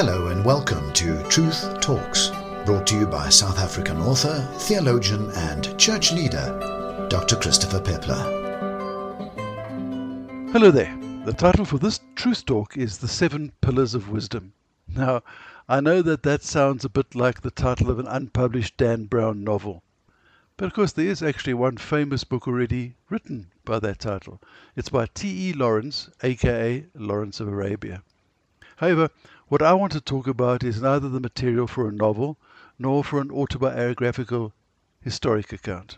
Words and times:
Hello 0.00 0.28
and 0.28 0.44
welcome 0.44 0.92
to 0.92 1.20
Truth 1.24 1.80
Talks, 1.80 2.28
brought 2.64 2.86
to 2.86 2.96
you 2.96 3.04
by 3.04 3.28
South 3.28 3.58
African 3.58 3.96
author, 4.00 4.48
theologian, 4.58 5.28
and 5.32 5.76
church 5.76 6.12
leader, 6.12 7.08
Dr. 7.10 7.34
Christopher 7.34 7.80
Peppler. 7.80 8.22
Hello 10.52 10.70
there. 10.70 10.96
The 11.24 11.32
title 11.32 11.64
for 11.64 11.78
this 11.78 11.98
Truth 12.14 12.46
Talk 12.46 12.76
is 12.76 12.98
The 12.98 13.08
Seven 13.08 13.50
Pillars 13.60 13.92
of 13.96 14.08
Wisdom. 14.08 14.52
Now, 14.86 15.24
I 15.68 15.80
know 15.80 16.00
that 16.02 16.22
that 16.22 16.44
sounds 16.44 16.84
a 16.84 16.88
bit 16.88 17.16
like 17.16 17.40
the 17.40 17.50
title 17.50 17.90
of 17.90 17.98
an 17.98 18.06
unpublished 18.06 18.76
Dan 18.76 19.06
Brown 19.06 19.42
novel. 19.42 19.82
But 20.56 20.66
of 20.66 20.74
course, 20.74 20.92
there 20.92 21.08
is 21.08 21.24
actually 21.24 21.54
one 21.54 21.76
famous 21.76 22.22
book 22.22 22.46
already 22.46 22.94
written 23.10 23.50
by 23.64 23.80
that 23.80 23.98
title. 23.98 24.40
It's 24.76 24.90
by 24.90 25.06
T.E. 25.06 25.54
Lawrence, 25.54 26.08
aka 26.22 26.86
Lawrence 26.94 27.40
of 27.40 27.48
Arabia. 27.48 28.04
However, 28.76 29.10
what 29.48 29.62
I 29.62 29.72
want 29.72 29.92
to 29.92 30.00
talk 30.00 30.26
about 30.26 30.62
is 30.62 30.82
neither 30.82 31.08
the 31.08 31.20
material 31.20 31.66
for 31.66 31.88
a 31.88 31.92
novel 31.92 32.38
nor 32.78 33.02
for 33.02 33.18
an 33.18 33.30
autobiographical 33.30 34.52
historic 35.00 35.52
account. 35.54 35.96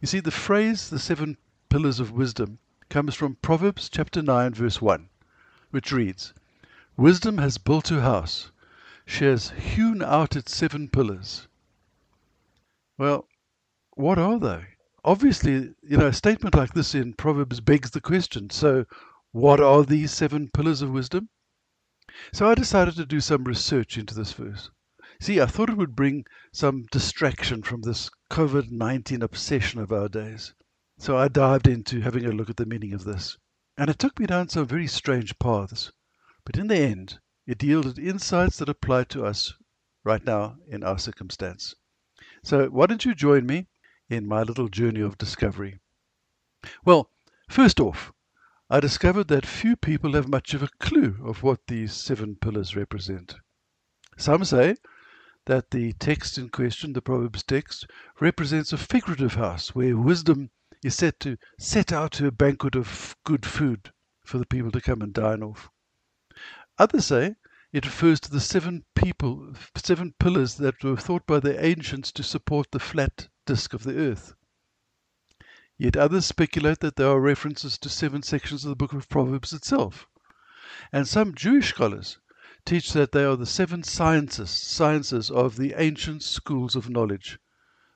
You 0.00 0.08
see, 0.08 0.18
the 0.18 0.32
phrase 0.32 0.90
the 0.90 0.98
seven 0.98 1.38
pillars 1.68 2.00
of 2.00 2.10
wisdom 2.10 2.58
comes 2.88 3.14
from 3.14 3.36
Proverbs 3.36 3.88
chapter 3.88 4.22
9, 4.22 4.54
verse 4.54 4.82
1, 4.82 5.08
which 5.70 5.92
reads 5.92 6.34
Wisdom 6.96 7.38
has 7.38 7.58
built 7.58 7.88
her 7.88 8.00
house, 8.00 8.50
she 9.06 9.24
has 9.24 9.50
hewn 9.50 10.02
out 10.02 10.34
its 10.34 10.54
seven 10.54 10.88
pillars. 10.88 11.46
Well, 12.98 13.28
what 13.94 14.18
are 14.18 14.40
they? 14.40 14.64
Obviously, 15.04 15.74
you 15.82 15.96
know, 15.96 16.08
a 16.08 16.12
statement 16.12 16.56
like 16.56 16.74
this 16.74 16.92
in 16.94 17.14
Proverbs 17.14 17.60
begs 17.60 17.92
the 17.92 18.00
question 18.00 18.50
so, 18.50 18.84
what 19.30 19.60
are 19.60 19.84
these 19.84 20.10
seven 20.10 20.48
pillars 20.48 20.82
of 20.82 20.90
wisdom? 20.90 21.28
So 22.32 22.48
I 22.48 22.54
decided 22.54 22.96
to 22.96 23.06
do 23.06 23.20
some 23.20 23.44
research 23.44 23.96
into 23.96 24.14
this 24.14 24.32
verse. 24.32 24.70
See, 25.20 25.40
I 25.40 25.46
thought 25.46 25.70
it 25.70 25.76
would 25.76 25.96
bring 25.96 26.24
some 26.52 26.86
distraction 26.90 27.62
from 27.62 27.82
this 27.82 28.10
COVID 28.30 28.70
19 28.70 29.22
obsession 29.22 29.80
of 29.80 29.92
our 29.92 30.08
days. 30.08 30.52
So 30.98 31.16
I 31.16 31.28
dived 31.28 31.66
into 31.66 32.00
having 32.00 32.26
a 32.26 32.32
look 32.32 32.50
at 32.50 32.56
the 32.56 32.66
meaning 32.66 32.92
of 32.92 33.04
this. 33.04 33.38
And 33.76 33.88
it 33.88 33.98
took 33.98 34.18
me 34.20 34.26
down 34.26 34.48
some 34.48 34.66
very 34.66 34.86
strange 34.86 35.38
paths. 35.38 35.92
But 36.44 36.56
in 36.56 36.66
the 36.66 36.76
end, 36.76 37.20
it 37.46 37.62
yielded 37.62 37.98
insights 37.98 38.58
that 38.58 38.68
apply 38.68 39.04
to 39.04 39.24
us 39.24 39.54
right 40.04 40.24
now 40.24 40.58
in 40.68 40.82
our 40.82 40.98
circumstance. 40.98 41.74
So 42.44 42.68
why 42.68 42.86
don't 42.86 43.04
you 43.04 43.14
join 43.14 43.46
me 43.46 43.68
in 44.10 44.26
my 44.26 44.42
little 44.42 44.68
journey 44.68 45.00
of 45.00 45.18
discovery? 45.18 45.80
Well, 46.84 47.10
first 47.48 47.80
off, 47.80 48.11
I 48.72 48.80
discovered 48.80 49.28
that 49.28 49.44
few 49.44 49.76
people 49.76 50.14
have 50.14 50.30
much 50.30 50.54
of 50.54 50.62
a 50.62 50.68
clue 50.80 51.18
of 51.22 51.42
what 51.42 51.66
these 51.66 51.92
seven 51.92 52.36
pillars 52.36 52.74
represent. 52.74 53.34
Some 54.16 54.46
say 54.46 54.76
that 55.44 55.72
the 55.72 55.92
text 55.92 56.38
in 56.38 56.48
question, 56.48 56.94
the 56.94 57.02
Proverbs 57.02 57.42
text, 57.42 57.86
represents 58.18 58.72
a 58.72 58.78
figurative 58.78 59.34
house 59.34 59.74
where 59.74 59.94
wisdom 59.98 60.48
is 60.82 60.94
set 60.94 61.20
to 61.20 61.36
set 61.58 61.92
out 61.92 62.12
to 62.12 62.26
a 62.26 62.30
banquet 62.30 62.74
of 62.74 63.14
good 63.24 63.44
food 63.44 63.92
for 64.24 64.38
the 64.38 64.46
people 64.46 64.70
to 64.70 64.80
come 64.80 65.02
and 65.02 65.12
dine 65.12 65.42
off. 65.42 65.68
Others 66.78 67.04
say 67.04 67.34
it 67.74 67.84
refers 67.84 68.20
to 68.20 68.30
the 68.30 68.40
seven 68.40 68.86
people, 68.94 69.52
seven 69.76 70.14
pillars 70.18 70.54
that 70.54 70.82
were 70.82 70.96
thought 70.96 71.26
by 71.26 71.40
the 71.40 71.62
ancients 71.62 72.10
to 72.12 72.22
support 72.22 72.68
the 72.70 72.80
flat 72.80 73.28
disk 73.44 73.74
of 73.74 73.82
the 73.82 73.98
earth. 73.98 74.32
Yet 75.82 75.96
others 75.96 76.26
speculate 76.26 76.78
that 76.78 76.94
there 76.94 77.08
are 77.08 77.18
references 77.18 77.76
to 77.78 77.88
seven 77.88 78.22
sections 78.22 78.64
of 78.64 78.68
the 78.68 78.76
book 78.76 78.92
of 78.92 79.08
Proverbs 79.08 79.52
itself. 79.52 80.06
And 80.92 81.08
some 81.08 81.34
Jewish 81.34 81.70
scholars 81.70 82.20
teach 82.64 82.92
that 82.92 83.10
they 83.10 83.24
are 83.24 83.34
the 83.34 83.46
seven 83.46 83.82
sciences, 83.82 84.48
sciences 84.48 85.28
of 85.28 85.56
the 85.56 85.74
ancient 85.76 86.22
schools 86.22 86.76
of 86.76 86.88
knowledge, 86.88 87.40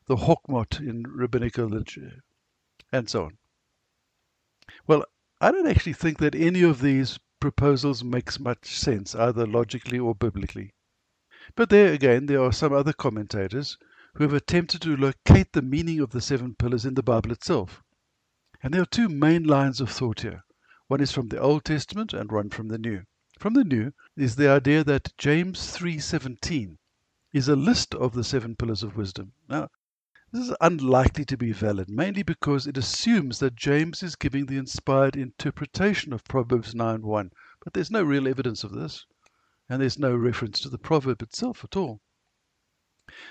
the 0.07 0.17
Chokmot 0.17 0.81
in 0.81 1.05
rabbinical 1.05 1.67
literature, 1.67 2.25
and 2.91 3.09
so 3.09 3.27
on. 3.27 3.39
Well, 4.89 5.05
I 5.41 5.53
don't 5.53 5.69
actually 5.69 5.93
think 5.93 6.19
that 6.19 6.35
any 6.35 6.63
of 6.63 6.81
these 6.81 7.21
proposals 7.39 8.03
makes 8.03 8.41
much 8.41 8.77
sense, 8.77 9.15
either 9.15 9.47
logically 9.47 10.01
or 10.01 10.13
biblically. 10.13 10.75
But 11.55 11.71
there 11.71 11.93
again, 11.93 12.27
there 12.27 12.43
are 12.43 12.53
some 12.53 12.73
other 12.73 12.93
commentators 12.93 13.79
who 14.17 14.25
have 14.25 14.33
attempted 14.33 14.81
to 14.81 14.97
locate 14.97 15.53
the 15.53 15.63
meaning 15.63 16.01
of 16.01 16.11
the 16.11 16.23
seven 16.23 16.55
pillars 16.55 16.85
in 16.85 16.95
the 16.95 17.03
Bible 17.03 17.31
itself. 17.31 17.83
And 18.67 18.75
there 18.75 18.83
are 18.83 18.87
two 18.87 19.09
main 19.09 19.45
lines 19.45 19.81
of 19.81 19.89
thought 19.89 20.23
here. 20.23 20.43
One 20.89 21.01
is 21.01 21.13
from 21.13 21.29
the 21.29 21.39
Old 21.39 21.65
Testament 21.65 22.13
and 22.13 22.33
one 22.33 22.51
from 22.51 22.67
the 22.67 22.79
New. 22.79 23.05
From 23.39 23.55
the 23.55 23.63
New 23.63 23.93
is 24.17 24.35
the 24.35 24.51
idea 24.51 24.83
that 24.83 25.17
James 25.17 25.61
3:17 25.79 26.77
is 27.33 27.47
a 27.47 27.55
list 27.55 27.95
of 27.95 28.13
the 28.13 28.25
seven 28.25 28.57
pillars 28.57 28.83
of 28.83 28.97
wisdom. 28.97 29.35
Now, 29.49 29.69
this 30.33 30.49
is 30.49 30.57
unlikely 30.61 31.25
to 31.27 31.37
be 31.37 31.53
valid, 31.53 31.89
mainly 31.89 32.25
because 32.25 32.67
it 32.67 32.77
assumes 32.77 33.39
that 33.39 33.55
James 33.55 34.03
is 34.03 34.17
giving 34.17 34.47
the 34.47 34.59
inspired 34.59 35.15
interpretation 35.15 36.13
of 36.13 36.25
Proverbs 36.25 36.75
9:1, 36.75 37.31
but 37.63 37.73
there's 37.73 37.93
no 37.93 38.03
real 38.03 38.27
evidence 38.27 38.65
of 38.65 38.73
this, 38.73 39.07
and 39.69 39.81
there's 39.81 39.97
no 39.97 40.13
reference 40.17 40.59
to 40.63 40.69
the 40.69 40.77
proverb 40.77 41.23
itself 41.23 41.63
at 41.63 41.77
all. 41.77 42.01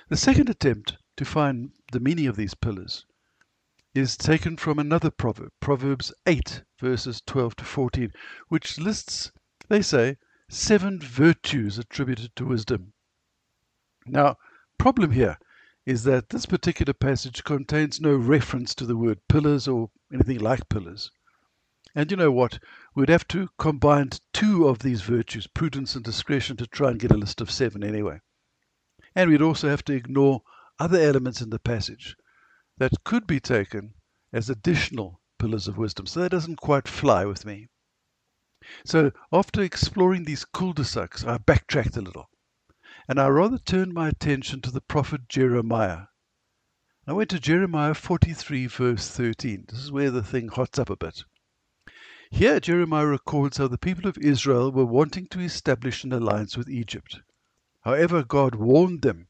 The 0.07 0.15
second 0.15 0.49
attempt 0.49 0.95
to 1.17 1.25
find 1.25 1.73
the 1.91 1.99
meaning 1.99 2.27
of 2.27 2.37
these 2.37 2.53
pillars 2.53 3.05
is 3.95 4.17
taken 4.17 4.57
from 4.57 4.77
another 4.77 5.09
proverb, 5.09 5.53
Proverbs 5.61 6.13
8, 6.25 6.63
verses 6.81 7.21
12 7.25 7.55
to 7.55 7.63
14, 7.63 8.11
which 8.49 8.77
lists, 8.77 9.31
they 9.69 9.81
say, 9.81 10.17
seven 10.49 10.99
virtues 10.99 11.79
attributed 11.79 12.35
to 12.35 12.45
wisdom. 12.45 12.91
Now, 14.05 14.35
problem 14.77 15.11
here 15.11 15.37
is 15.85 16.03
that 16.03 16.27
this 16.27 16.45
particular 16.45 16.91
passage 16.91 17.45
contains 17.45 18.01
no 18.01 18.17
reference 18.17 18.75
to 18.75 18.85
the 18.85 18.97
word 18.97 19.21
pillars 19.29 19.65
or 19.65 19.91
anything 20.11 20.39
like 20.39 20.67
pillars. 20.67 21.09
And 21.95 22.11
you 22.11 22.17
know 22.17 22.33
what? 22.33 22.59
We'd 22.95 23.07
have 23.07 23.27
to 23.29 23.47
combine 23.57 24.09
two 24.33 24.67
of 24.67 24.79
these 24.79 25.03
virtues, 25.03 25.47
prudence 25.47 25.95
and 25.95 26.03
discretion, 26.03 26.57
to 26.57 26.67
try 26.67 26.91
and 26.91 26.99
get 26.99 27.13
a 27.13 27.17
list 27.17 27.39
of 27.39 27.49
seven 27.49 27.81
anyway. 27.81 28.19
And 29.15 29.29
we'd 29.29 29.41
also 29.41 29.69
have 29.69 29.85
to 29.85 29.93
ignore 29.93 30.41
other 30.79 30.99
elements 30.99 31.41
in 31.41 31.49
the 31.49 31.59
passage 31.59 32.17
that 32.77 33.03
could 33.03 33.25
be 33.25 33.39
taken 33.39 33.93
as 34.33 34.49
additional 34.49 35.21
pillars 35.39 35.67
of 35.67 35.77
wisdom. 35.77 36.05
So 36.05 36.19
that 36.21 36.31
doesn't 36.31 36.57
quite 36.57 36.87
fly 36.87 37.25
with 37.25 37.45
me. 37.45 37.67
So 38.85 39.11
after 39.31 39.61
exploring 39.61 40.23
these 40.23 40.45
cul-de-sacs, 40.45 41.23
I 41.23 41.37
backtracked 41.37 41.97
a 41.97 42.01
little. 42.01 42.29
And 43.07 43.19
I 43.19 43.27
rather 43.27 43.59
turned 43.59 43.93
my 43.93 44.09
attention 44.09 44.61
to 44.61 44.71
the 44.71 44.81
prophet 44.81 45.29
Jeremiah. 45.29 46.07
I 47.07 47.13
went 47.13 47.29
to 47.29 47.39
Jeremiah 47.39 47.93
43, 47.93 48.65
verse 48.65 49.07
13. 49.09 49.65
This 49.69 49.79
is 49.79 49.91
where 49.91 50.09
the 50.09 50.23
thing 50.23 50.47
hots 50.47 50.79
up 50.79 50.89
a 50.89 50.95
bit. 50.95 51.23
Here, 52.31 52.59
Jeremiah 52.59 53.05
records 53.05 53.57
how 53.57 53.67
the 53.67 53.77
people 53.77 54.07
of 54.07 54.17
Israel 54.17 54.71
were 54.71 54.85
wanting 54.85 55.27
to 55.27 55.39
establish 55.39 56.03
an 56.03 56.11
alliance 56.11 56.57
with 56.57 56.67
Egypt. 56.67 57.19
However, 57.81 58.23
God 58.23 58.55
warned 58.55 59.03
them 59.03 59.27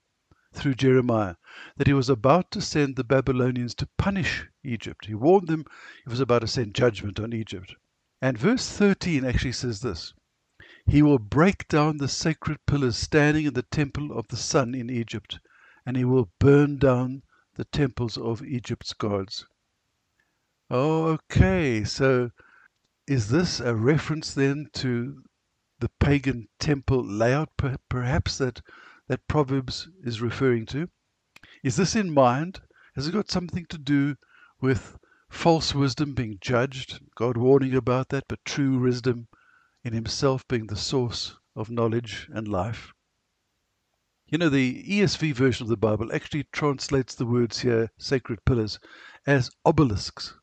through 0.56 0.76
Jeremiah 0.76 1.36
that 1.78 1.88
he 1.88 1.94
was 1.94 2.10
about 2.10 2.50
to 2.52 2.62
send 2.62 2.96
the 2.96 3.04
Babylonians 3.04 3.76
to 3.76 3.90
punish 3.98 4.46
Egypt. 4.64 5.06
He 5.06 5.14
warned 5.14 5.48
them 5.48 5.66
he 6.04 6.10
was 6.10 6.20
about 6.20 6.40
to 6.40 6.48
send 6.48 6.74
judgment 6.74 7.20
on 7.20 7.34
Egypt. 7.34 7.76
And 8.22 8.38
verse 8.38 8.70
13 8.70 9.26
actually 9.26 9.52
says 9.52 9.82
this 9.82 10.14
He 10.86 11.02
will 11.02 11.20
break 11.20 11.68
down 11.68 11.98
the 11.98 12.08
sacred 12.08 12.66
pillars 12.66 12.98
standing 12.98 13.46
in 13.46 13.54
the 13.54 13.64
temple 13.64 14.18
of 14.18 14.28
the 14.30 14.38
sun 14.38 14.74
in 14.74 14.90
Egypt, 14.90 15.40
and 15.86 15.98
he 15.98 16.06
will 16.06 16.32
burn 16.40 16.78
down 16.78 17.24
the 17.56 17.66
temples 17.66 18.18
of 18.18 18.42
Egypt's 18.44 18.94
gods. 18.94 19.46
Oh, 20.70 21.06
okay. 21.06 21.84
So 21.84 22.32
is 23.08 23.30
this 23.30 23.60
a 23.60 23.76
reference 23.76 24.34
then 24.34 24.70
to 24.74 25.24
the 25.80 25.90
pagan 26.00 26.48
temple 26.58 27.04
layout, 27.04 27.50
perhaps 27.90 28.38
that 28.38 28.62
that 29.08 29.28
Proverbs 29.28 29.88
is 30.04 30.22
referring 30.22 30.66
to? 30.68 30.90
Is 31.64 31.76
this 31.76 31.96
in 31.96 32.14
mind? 32.14 32.62
Has 32.96 33.08
it 33.08 33.14
got 33.14 33.30
something 33.30 33.66
to 33.68 33.78
do 33.78 34.16
with 34.62 34.98
false 35.30 35.76
wisdom 35.76 36.14
being 36.14 36.38
judged, 36.42 37.00
God 37.16 37.38
warning 37.38 37.76
about 37.76 38.10
that, 38.10 38.26
but 38.28 38.44
true 38.46 38.80
wisdom 38.80 39.28
in 39.84 39.94
Himself 39.94 40.48
being 40.48 40.68
the 40.68 40.76
source 40.76 41.36
of 41.56 41.70
knowledge 41.70 42.28
and 42.32 42.48
life? 42.48 42.94
You 44.28 44.40
know, 44.40 44.50
the 44.50 44.84
ESV 44.84 45.34
version 45.34 45.66
of 45.66 45.70
the 45.70 45.78
Bible 45.78 46.12
actually 46.12 46.48
translates 46.52 47.14
the 47.14 47.28
words 47.28 47.60
here, 47.60 47.92
sacred 47.98 48.44
pillars, 48.44 48.80
as 49.28 49.52
obelisks. 49.66 50.36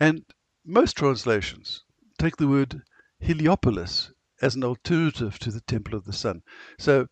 And 0.00 0.24
most 0.64 0.96
translations 0.96 1.84
take 2.18 2.36
the 2.36 2.48
word 2.48 2.82
Heliopolis 3.20 4.12
as 4.40 4.54
an 4.54 4.64
alternative 4.64 5.38
to 5.40 5.50
the 5.50 5.60
Temple 5.60 5.94
of 5.94 6.04
the 6.04 6.12
Sun. 6.12 6.42
So 6.78 7.08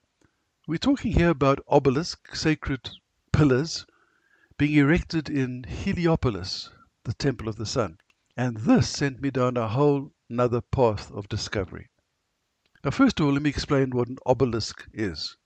we're 0.69 0.77
talking 0.79 1.13
here 1.13 1.31
about 1.31 1.65
obelisks, 1.69 2.41
sacred 2.41 2.91
pillars, 3.33 3.87
being 4.59 4.75
erected 4.75 5.31
in 5.31 5.63
Heliopolis, 5.63 6.71
the 7.05 7.15
Temple 7.15 7.49
of 7.49 7.55
the 7.55 7.65
Sun. 7.67 7.99
And 8.37 8.57
this 8.57 8.89
sent 8.89 9.21
me 9.21 9.31
down 9.31 9.57
a 9.57 9.69
whole 9.69 10.13
another 10.29 10.61
path 10.61 11.13
of 11.13 11.29
discovery. 11.29 11.89
Now, 12.83 12.91
first 12.91 13.21
of 13.21 13.27
all, 13.27 13.33
let 13.33 13.43
me 13.43 13.51
explain 13.51 13.91
what 13.91 14.09
an 14.09 14.19
obelisk 14.27 14.85
is. 14.93 15.37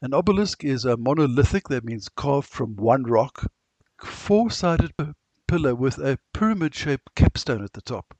An 0.00 0.14
obelisk 0.14 0.64
is 0.64 0.86
a 0.86 0.96
monolithic, 0.96 1.68
that 1.68 1.84
means 1.84 2.08
carved 2.08 2.48
from 2.48 2.76
one 2.76 3.02
rock, 3.02 3.52
four 4.02 4.50
sided 4.50 4.92
pillar 5.46 5.74
with 5.74 5.98
a 5.98 6.18
pyramid 6.32 6.74
shaped 6.74 7.14
capstone 7.14 7.62
at 7.62 7.74
the 7.74 7.82
top. 7.82 8.16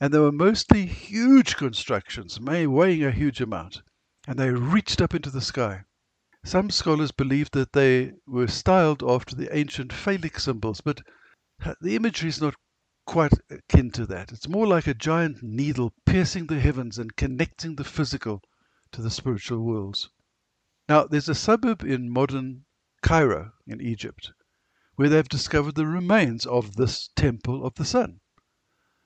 And 0.00 0.14
they 0.14 0.18
were 0.18 0.32
mostly 0.32 0.86
huge 0.86 1.56
constructions, 1.56 2.40
weighing 2.40 3.04
a 3.04 3.10
huge 3.10 3.42
amount, 3.42 3.82
and 4.26 4.38
they 4.38 4.50
reached 4.50 5.00
up 5.00 5.14
into 5.14 5.30
the 5.30 5.40
sky. 5.40 5.84
Some 6.44 6.70
scholars 6.70 7.12
believe 7.12 7.50
that 7.52 7.72
they 7.72 8.12
were 8.26 8.48
styled 8.48 9.02
after 9.02 9.34
the 9.34 9.54
ancient 9.56 9.92
phallic 9.92 10.38
symbols, 10.38 10.80
but 10.80 11.00
uh, 11.64 11.74
the 11.80 11.96
imagery 11.96 12.28
is 12.28 12.40
not 12.40 12.54
quite 13.06 13.32
akin 13.50 13.90
to 13.92 14.06
that. 14.06 14.32
It's 14.32 14.48
more 14.48 14.66
like 14.66 14.86
a 14.86 14.94
giant 14.94 15.42
needle 15.42 15.92
piercing 16.04 16.46
the 16.46 16.58
heavens 16.58 16.98
and 16.98 17.16
connecting 17.16 17.76
the 17.76 17.84
physical 17.84 18.42
to 18.92 19.00
the 19.00 19.10
spiritual 19.10 19.64
worlds. 19.64 20.10
Now, 20.88 21.06
there's 21.06 21.28
a 21.28 21.34
suburb 21.34 21.82
in 21.82 22.10
modern 22.10 22.64
Cairo 23.02 23.52
in 23.66 23.80
Egypt 23.80 24.32
where 24.96 25.08
they've 25.08 25.28
discovered 25.28 25.74
the 25.74 25.86
remains 25.86 26.46
of 26.46 26.76
this 26.76 27.08
temple 27.14 27.64
of 27.64 27.74
the 27.74 27.84
sun, 27.84 28.20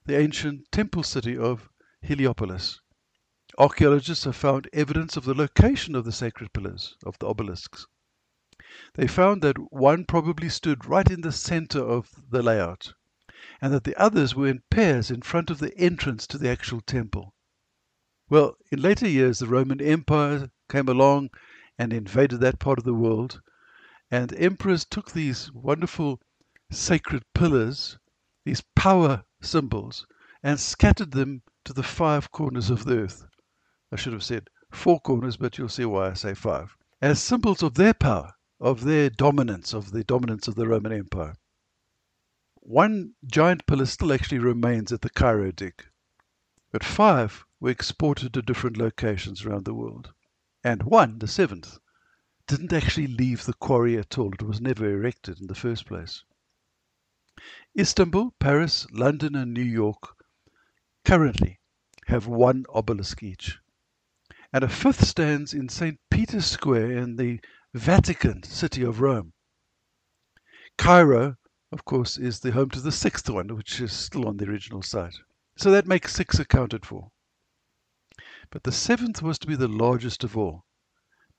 the 0.06 0.18
ancient 0.18 0.70
temple 0.72 1.02
city 1.02 1.36
of 1.36 1.68
Heliopolis. 2.02 2.80
Archaeologists 3.58 4.24
have 4.24 4.36
found 4.36 4.70
evidence 4.72 5.16
of 5.16 5.24
the 5.24 5.34
location 5.34 5.94
of 5.96 6.04
the 6.04 6.12
sacred 6.12 6.52
pillars 6.52 6.96
of 7.04 7.18
the 7.18 7.26
obelisks. 7.26 7.84
They 8.94 9.08
found 9.08 9.42
that 9.42 9.58
one 9.72 10.04
probably 10.06 10.48
stood 10.48 10.86
right 10.86 11.10
in 11.10 11.20
the 11.20 11.32
center 11.32 11.80
of 11.80 12.08
the 12.30 12.42
layout, 12.42 12.94
and 13.60 13.74
that 13.74 13.84
the 13.84 13.96
others 14.00 14.34
were 14.36 14.46
in 14.46 14.62
pairs 14.70 15.10
in 15.10 15.20
front 15.22 15.50
of 15.50 15.58
the 15.58 15.76
entrance 15.76 16.26
to 16.28 16.38
the 16.38 16.48
actual 16.48 16.80
temple. 16.80 17.34
Well, 18.30 18.56
in 18.70 18.80
later 18.80 19.08
years, 19.08 19.40
the 19.40 19.48
Roman 19.48 19.80
Empire 19.82 20.50
came 20.70 20.88
along 20.88 21.30
and 21.76 21.92
invaded 21.92 22.38
that 22.40 22.60
part 22.60 22.78
of 22.78 22.84
the 22.84 22.94
world, 22.94 23.42
and 24.10 24.32
emperors 24.34 24.86
took 24.86 25.10
these 25.10 25.52
wonderful 25.52 26.20
sacred 26.70 27.24
pillars, 27.34 27.98
these 28.44 28.62
power 28.76 29.24
symbols, 29.42 30.06
and 30.42 30.58
scattered 30.58 31.10
them 31.10 31.42
to 31.64 31.72
the 31.74 31.82
five 31.82 32.30
corners 32.30 32.70
of 32.70 32.84
the 32.84 33.00
earth. 33.00 33.26
I 33.92 33.96
should 33.96 34.12
have 34.12 34.22
said 34.22 34.50
four 34.70 35.00
corners, 35.00 35.36
but 35.36 35.58
you'll 35.58 35.68
see 35.68 35.84
why 35.84 36.10
I 36.10 36.14
say 36.14 36.32
five, 36.32 36.76
as 37.02 37.20
symbols 37.20 37.60
of 37.60 37.74
their 37.74 37.92
power, 37.92 38.34
of 38.60 38.84
their 38.84 39.10
dominance, 39.10 39.74
of 39.74 39.90
the 39.90 40.04
dominance 40.04 40.46
of 40.46 40.54
the 40.54 40.68
Roman 40.68 40.92
Empire. 40.92 41.34
One 42.54 43.14
giant 43.26 43.66
pillar 43.66 43.86
still 43.86 44.12
actually 44.12 44.38
remains 44.38 44.92
at 44.92 45.00
the 45.00 45.10
Cairo 45.10 45.50
dig, 45.50 45.84
but 46.70 46.84
five 46.84 47.44
were 47.58 47.70
exported 47.70 48.32
to 48.34 48.42
different 48.42 48.76
locations 48.76 49.44
around 49.44 49.64
the 49.64 49.74
world. 49.74 50.12
And 50.62 50.84
one, 50.84 51.18
the 51.18 51.26
seventh, 51.26 51.80
didn't 52.46 52.72
actually 52.72 53.08
leave 53.08 53.44
the 53.44 53.54
quarry 53.54 53.98
at 53.98 54.16
all. 54.18 54.32
It 54.32 54.42
was 54.42 54.60
never 54.60 54.88
erected 54.88 55.40
in 55.40 55.48
the 55.48 55.54
first 55.56 55.84
place. 55.84 56.22
Istanbul, 57.76 58.34
Paris, 58.38 58.86
London, 58.92 59.34
and 59.34 59.52
New 59.52 59.62
York 59.62 60.16
currently 61.04 61.58
have 62.06 62.28
one 62.28 62.66
obelisk 62.72 63.20
each 63.24 63.58
and 64.52 64.64
a 64.64 64.68
fifth 64.68 65.06
stands 65.06 65.54
in 65.54 65.68
St. 65.68 65.98
Peter's 66.10 66.46
Square 66.46 66.92
in 66.92 67.16
the 67.16 67.40
Vatican 67.72 68.42
city 68.42 68.82
of 68.82 69.00
Rome. 69.00 69.32
Cairo, 70.76 71.36
of 71.70 71.84
course, 71.84 72.18
is 72.18 72.40
the 72.40 72.50
home 72.50 72.70
to 72.70 72.80
the 72.80 72.90
sixth 72.90 73.30
one, 73.30 73.54
which 73.54 73.80
is 73.80 73.92
still 73.92 74.26
on 74.26 74.38
the 74.38 74.48
original 74.48 74.82
site. 74.82 75.14
So 75.56 75.70
that 75.70 75.86
makes 75.86 76.14
six 76.14 76.38
accounted 76.38 76.84
for. 76.84 77.12
But 78.50 78.64
the 78.64 78.72
seventh 78.72 79.22
was 79.22 79.38
to 79.40 79.46
be 79.46 79.54
the 79.54 79.68
largest 79.68 80.24
of 80.24 80.36
all. 80.36 80.64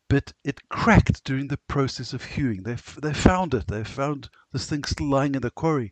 But 0.07 0.33
it 0.43 0.69
cracked 0.69 1.23
during 1.25 1.47
the 1.47 1.59
process 1.67 2.13
of 2.13 2.23
hewing. 2.23 2.63
They, 2.63 2.75
they 3.01 3.13
found 3.13 3.53
it. 3.53 3.67
They 3.67 3.83
found 3.83 4.29
this 4.51 4.69
thing 4.69 4.83
still 4.83 5.09
lying 5.09 5.35
in 5.35 5.41
the 5.41 5.51
quarry. 5.51 5.91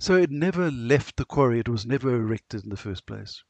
So 0.00 0.14
it 0.14 0.30
never 0.30 0.70
left 0.70 1.16
the 1.16 1.24
quarry. 1.24 1.60
It 1.60 1.68
was 1.68 1.84
never 1.84 2.14
erected 2.14 2.64
in 2.64 2.70
the 2.70 2.76
first 2.76 3.06
place. 3.06 3.42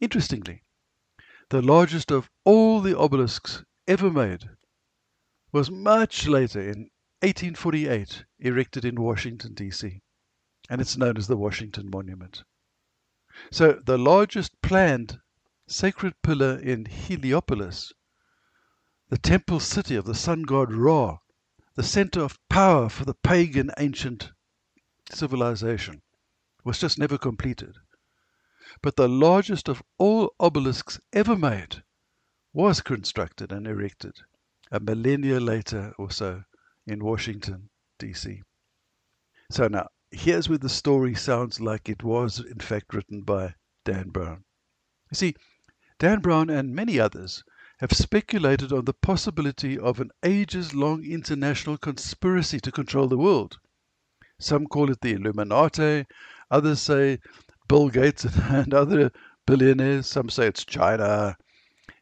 Interestingly, 0.00 0.62
the 1.50 1.60
largest 1.60 2.12
of 2.12 2.30
all 2.44 2.80
the 2.80 2.96
obelisks 2.96 3.64
ever 3.88 4.08
made, 4.08 4.48
was 5.50 5.68
much 5.68 6.28
later 6.28 6.60
in 6.60 6.88
1848 7.22 8.24
erected 8.38 8.84
in 8.84 8.94
Washington, 8.94 9.52
D.C., 9.54 10.00
and 10.68 10.80
it's 10.80 10.96
known 10.96 11.16
as 11.16 11.26
the 11.26 11.36
Washington 11.36 11.90
Monument. 11.90 12.44
So 13.50 13.80
the 13.84 13.98
largest 13.98 14.52
planned 14.62 15.20
sacred 15.66 16.14
pillar 16.22 16.56
in 16.56 16.84
Heliopolis, 16.84 17.92
the 19.08 19.18
temple 19.18 19.58
city 19.58 19.96
of 19.96 20.04
the 20.04 20.14
sun 20.14 20.42
god 20.42 20.72
Ra, 20.72 21.18
the 21.74 21.82
center 21.82 22.20
of 22.20 22.38
power 22.48 22.88
for 22.88 23.04
the 23.04 23.14
pagan 23.14 23.72
ancient 23.76 24.30
civilization, 25.10 26.02
was 26.62 26.78
just 26.78 26.96
never 26.96 27.18
completed 27.18 27.76
but 28.82 28.96
the 28.96 29.08
largest 29.08 29.68
of 29.68 29.82
all 29.98 30.34
obelisks 30.38 31.00
ever 31.12 31.36
made 31.36 31.82
was 32.52 32.80
constructed 32.80 33.52
and 33.52 33.66
erected 33.66 34.14
a 34.70 34.80
millennia 34.80 35.40
later 35.40 35.92
or 35.98 36.10
so 36.10 36.42
in 36.86 37.04
Washington, 37.04 37.68
D.C. 37.98 38.42
So 39.50 39.66
now, 39.68 39.88
here's 40.10 40.48
where 40.48 40.58
the 40.58 40.68
story 40.68 41.14
sounds 41.14 41.60
like 41.60 41.88
it 41.88 42.02
was, 42.02 42.38
in 42.38 42.58
fact, 42.58 42.94
written 42.94 43.22
by 43.22 43.54
Dan 43.84 44.10
Brown. 44.10 44.44
You 45.10 45.16
see, 45.16 45.34
Dan 45.98 46.20
Brown 46.20 46.50
and 46.50 46.74
many 46.74 47.00
others 47.00 47.42
have 47.80 47.92
speculated 47.92 48.72
on 48.72 48.84
the 48.84 48.92
possibility 48.94 49.78
of 49.78 50.00
an 50.00 50.10
ages 50.22 50.74
long 50.74 51.04
international 51.04 51.78
conspiracy 51.78 52.60
to 52.60 52.70
control 52.70 53.08
the 53.08 53.18
world. 53.18 53.58
Some 54.38 54.66
call 54.66 54.90
it 54.90 55.00
the 55.00 55.14
Illuminati, 55.14 56.06
others 56.50 56.80
say 56.80 57.18
Bill 57.70 57.88
Gates 57.88 58.24
and 58.48 58.74
other 58.74 59.12
billionaires. 59.46 60.08
Some 60.08 60.28
say 60.28 60.48
it's 60.48 60.64
China. 60.64 61.36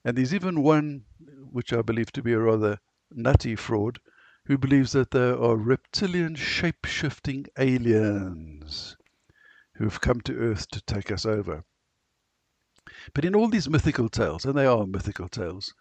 And 0.03 0.17
there's 0.17 0.33
even 0.33 0.63
one, 0.63 1.05
which 1.53 1.75
I 1.75 1.83
believe 1.83 2.11
to 2.13 2.23
be 2.23 2.33
a 2.33 2.39
rather 2.39 2.79
nutty 3.11 3.55
fraud, 3.55 4.01
who 4.47 4.57
believes 4.57 4.93
that 4.93 5.11
there 5.11 5.39
are 5.39 5.57
reptilian 5.57 6.37
shape 6.37 6.87
shifting 6.87 7.45
aliens 7.59 8.97
who've 9.75 10.01
come 10.01 10.23
to 10.23 10.39
Earth 10.39 10.71
to 10.71 10.81
take 10.81 11.13
us 11.13 11.27
over. 11.27 11.65
But 13.13 13.27
in 13.27 13.35
all 13.35 13.49
these 13.49 13.69
mythical 13.69 14.09
tales, 14.09 14.47
and 14.47 14.57
they 14.57 14.65
are 14.65 14.87
mythical 14.87 15.29
tales, 15.29 15.75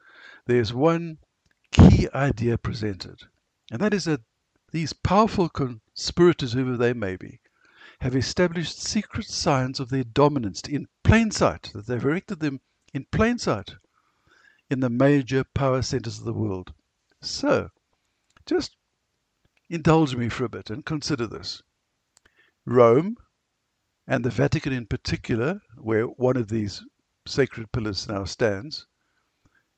there's 0.47 0.73
one 0.73 1.19
key 1.71 2.09
idea 2.13 2.57
presented, 2.57 3.21
and 3.71 3.79
that 3.79 3.93
is 3.93 4.03
that 4.03 4.19
these 4.73 4.91
powerful 4.91 5.47
conspirators, 5.47 6.51
whoever 6.51 6.75
they 6.75 6.91
may 6.91 7.15
be, 7.15 7.39
have 8.01 8.15
established 8.15 8.81
secret 8.81 9.25
signs 9.25 9.79
of 9.79 9.89
their 9.89 10.03
dominance 10.03 10.61
in 10.61 10.87
plain 11.03 11.31
sight, 11.31 11.71
that 11.73 11.87
they've 11.87 12.03
erected 12.03 12.39
them 12.39 12.61
in 12.93 13.05
plain 13.11 13.37
sight 13.37 13.75
in 14.69 14.79
the 14.79 14.89
major 14.89 15.43
power 15.43 15.81
centers 15.81 16.19
of 16.19 16.25
the 16.25 16.33
world. 16.33 16.73
So, 17.21 17.69
just 18.45 18.75
indulge 19.69 20.15
me 20.15 20.29
for 20.29 20.45
a 20.45 20.49
bit 20.49 20.69
and 20.69 20.85
consider 20.85 21.25
this. 21.25 21.63
Rome, 22.65 23.17
and 24.05 24.23
the 24.23 24.29
Vatican 24.29 24.73
in 24.73 24.85
particular, 24.85 25.61
where 25.77 26.05
one 26.05 26.37
of 26.37 26.49
these 26.49 26.83
sacred 27.25 27.71
pillars 27.71 28.07
now 28.07 28.25
stands, 28.25 28.87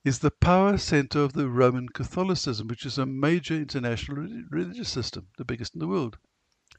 is 0.03 0.19
the 0.19 0.31
power 0.31 0.77
center 0.77 1.19
of 1.19 1.33
the 1.33 1.49
Roman 1.49 1.89
Catholicism, 1.89 2.67
which 2.67 2.85
is 2.85 2.97
a 2.97 3.05
major 3.05 3.55
international 3.55 4.27
religious 4.49 4.89
system, 4.89 5.27
the 5.37 5.45
biggest 5.45 5.73
in 5.73 5.79
the 5.79 5.87
world. 5.87 6.17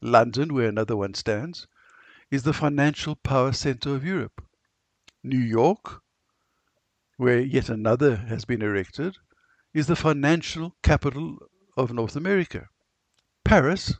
London, 0.02 0.54
where 0.54 0.68
another 0.68 0.96
one 0.96 1.14
stands, 1.14 1.66
is 2.30 2.42
the 2.44 2.52
financial 2.52 3.16
power 3.16 3.52
center 3.52 3.94
of 3.94 4.04
Europe. 4.04 4.42
New 5.22 5.38
York, 5.38 6.02
where 7.16 7.40
yet 7.40 7.68
another 7.68 8.16
has 8.16 8.44
been 8.44 8.62
erected, 8.62 9.18
is 9.74 9.86
the 9.86 9.96
financial 9.96 10.74
capital 10.82 11.38
of 11.76 11.92
North 11.92 12.16
America. 12.16 12.68
Paris 13.44 13.94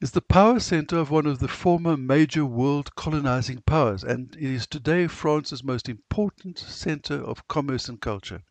is 0.00 0.10
the 0.10 0.22
power 0.22 0.58
center 0.58 0.98
of 0.98 1.10
one 1.10 1.26
of 1.26 1.38
the 1.38 1.48
former 1.48 1.96
major 1.96 2.44
world 2.44 2.94
colonizing 2.94 3.62
powers, 3.62 4.02
and 4.02 4.34
it 4.36 4.42
is 4.42 4.66
today 4.66 5.06
France's 5.06 5.62
most 5.62 5.88
important 5.88 6.58
center 6.58 7.22
of 7.22 7.46
commerce 7.48 7.88
and 7.88 8.00
culture. 8.00 8.42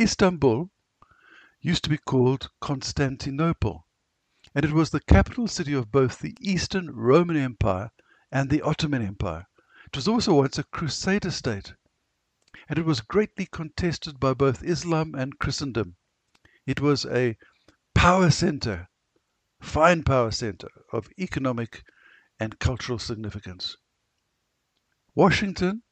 Istanbul 0.00 0.70
used 1.60 1.82
to 1.84 1.90
be 1.90 1.98
called 1.98 2.50
Constantinople 2.60 3.85
and 4.56 4.64
it 4.64 4.72
was 4.72 4.88
the 4.88 5.00
capital 5.00 5.46
city 5.46 5.74
of 5.74 5.92
both 5.92 6.20
the 6.20 6.34
Eastern 6.40 6.88
Roman 6.90 7.36
Empire 7.36 7.90
and 8.32 8.48
the 8.48 8.62
Ottoman 8.62 9.02
Empire. 9.02 9.46
It 9.84 9.96
was 9.96 10.08
also 10.08 10.32
once 10.32 10.56
a 10.56 10.64
Crusader 10.64 11.30
state, 11.30 11.74
and 12.66 12.78
it 12.78 12.86
was 12.86 13.02
greatly 13.02 13.44
contested 13.44 14.18
by 14.18 14.32
both 14.32 14.64
Islam 14.64 15.14
and 15.14 15.38
Christendom. 15.38 15.96
It 16.64 16.80
was 16.80 17.04
a 17.04 17.36
power 17.94 18.30
center, 18.30 18.88
fine 19.60 20.02
power 20.02 20.30
center 20.30 20.68
of 20.90 21.10
economic 21.18 21.84
and 22.40 22.58
cultural 22.58 22.98
significance. 22.98 23.76
Washington 25.14 25.82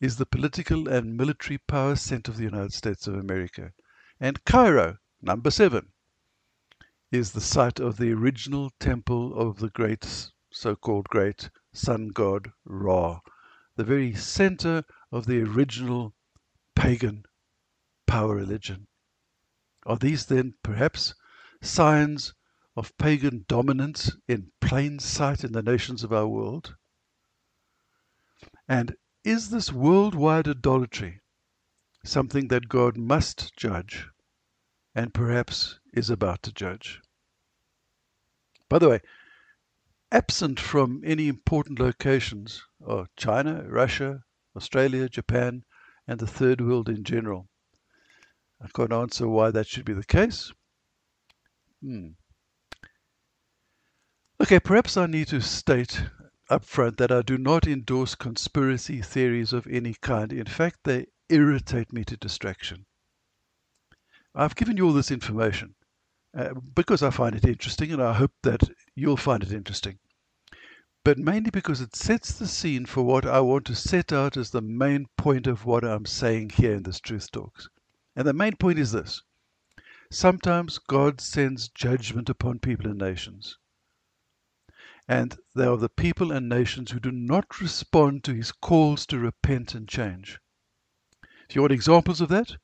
is 0.00 0.16
the 0.16 0.24
political 0.24 0.88
and 0.88 1.14
military 1.14 1.58
power 1.58 1.96
center 1.96 2.30
of 2.30 2.38
the 2.38 2.44
United 2.44 2.72
States 2.72 3.06
of 3.06 3.16
America. 3.16 3.74
And 4.18 4.42
Cairo, 4.46 4.96
number 5.20 5.50
seven, 5.50 5.92
is 7.12 7.32
the 7.32 7.40
site 7.42 7.78
of 7.78 7.98
the 7.98 8.10
original 8.10 8.70
temple 8.80 9.38
of 9.38 9.58
the 9.58 9.68
great, 9.68 10.32
so 10.50 10.74
called 10.74 11.06
great, 11.08 11.50
sun 11.70 12.08
god 12.08 12.50
Ra, 12.64 13.20
the 13.76 13.84
very 13.84 14.14
center 14.14 14.82
of 15.10 15.26
the 15.26 15.42
original 15.42 16.14
pagan 16.74 17.24
power 18.06 18.34
religion. 18.34 18.86
Are 19.84 19.98
these 19.98 20.24
then 20.24 20.54
perhaps 20.62 21.14
signs 21.60 22.32
of 22.76 22.96
pagan 22.96 23.44
dominance 23.46 24.16
in 24.26 24.50
plain 24.62 24.98
sight 24.98 25.44
in 25.44 25.52
the 25.52 25.62
nations 25.62 26.02
of 26.02 26.14
our 26.14 26.26
world? 26.26 26.76
And 28.66 28.96
is 29.22 29.50
this 29.50 29.70
worldwide 29.70 30.48
idolatry 30.48 31.20
something 32.04 32.48
that 32.48 32.70
God 32.70 32.96
must 32.96 33.54
judge 33.54 34.08
and 34.94 35.12
perhaps 35.12 35.78
is 35.92 36.10
about 36.10 36.42
to 36.42 36.52
judge? 36.52 37.00
By 38.68 38.78
the 38.78 38.88
way, 38.88 39.00
absent 40.10 40.58
from 40.58 41.02
any 41.04 41.28
important 41.28 41.78
locations 41.78 42.64
are 42.86 43.08
China, 43.16 43.64
Russia, 43.68 44.24
Australia, 44.56 45.08
Japan, 45.08 45.64
and 46.06 46.18
the 46.18 46.26
third 46.26 46.60
world 46.60 46.88
in 46.88 47.04
general. 47.04 47.48
I 48.60 48.68
can't 48.68 48.92
answer 48.92 49.28
why 49.28 49.50
that 49.50 49.66
should 49.66 49.84
be 49.84 49.92
the 49.92 50.04
case. 50.04 50.52
Hmm. 51.82 52.12
Okay, 54.40 54.60
perhaps 54.60 54.96
I 54.96 55.06
need 55.06 55.28
to 55.28 55.40
state 55.40 56.02
up 56.48 56.64
front 56.64 56.96
that 56.98 57.12
I 57.12 57.22
do 57.22 57.38
not 57.38 57.66
endorse 57.66 58.14
conspiracy 58.14 59.00
theories 59.02 59.52
of 59.52 59.66
any 59.66 59.94
kind. 59.94 60.32
In 60.32 60.46
fact, 60.46 60.80
they 60.84 61.06
irritate 61.28 61.92
me 61.92 62.04
to 62.04 62.16
distraction. 62.16 62.86
I've 64.34 64.56
given 64.56 64.76
you 64.76 64.86
all 64.86 64.92
this 64.92 65.10
information 65.10 65.74
uh, 66.34 66.54
because 66.74 67.02
I 67.02 67.10
find 67.10 67.34
it 67.34 67.44
interesting 67.44 67.92
and 67.92 68.02
I 68.02 68.14
hope 68.14 68.32
that 68.42 68.62
you'll 68.94 69.16
find 69.16 69.42
it 69.42 69.52
interesting. 69.52 69.98
But 71.04 71.18
mainly 71.18 71.50
because 71.50 71.80
it 71.80 71.96
sets 71.96 72.32
the 72.32 72.46
scene 72.46 72.86
for 72.86 73.02
what 73.02 73.26
I 73.26 73.40
want 73.40 73.66
to 73.66 73.74
set 73.74 74.12
out 74.12 74.36
as 74.36 74.50
the 74.50 74.60
main 74.60 75.06
point 75.16 75.46
of 75.46 75.64
what 75.64 75.84
I'm 75.84 76.06
saying 76.06 76.50
here 76.50 76.74
in 76.74 76.84
this 76.84 77.00
Truth 77.00 77.32
Talks. 77.32 77.68
And 78.14 78.26
the 78.26 78.32
main 78.32 78.56
point 78.56 78.78
is 78.78 78.92
this 78.92 79.22
sometimes 80.10 80.78
God 80.78 81.20
sends 81.20 81.68
judgment 81.68 82.28
upon 82.28 82.58
people 82.60 82.86
and 82.86 82.98
nations 82.98 83.58
and 85.08 85.36
they 85.54 85.66
are 85.66 85.76
the 85.76 85.88
people 85.88 86.30
and 86.30 86.48
nations 86.48 86.90
who 86.90 87.00
do 87.00 87.10
not 87.10 87.60
respond 87.60 88.22
to 88.22 88.32
his 88.32 88.52
calls 88.52 89.04
to 89.06 89.18
repent 89.18 89.74
and 89.74 89.88
change. 89.88 90.38
If 91.48 91.56
you 91.56 91.60
want 91.60 91.72
examples 91.72 92.20
of 92.20 92.28
that, 92.28 92.56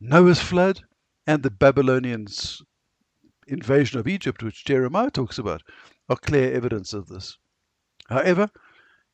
Noah's 0.00 0.40
flood 0.40 0.84
and 1.26 1.42
the 1.42 1.50
Babylonians' 1.50 2.62
invasion 3.46 3.98
of 3.98 4.08
Egypt, 4.08 4.42
which 4.42 4.64
Jeremiah 4.64 5.10
talks 5.10 5.38
about, 5.38 5.62
are 6.08 6.16
clear 6.16 6.52
evidence 6.52 6.92
of 6.92 7.08
this. 7.08 7.38
However, 8.08 8.50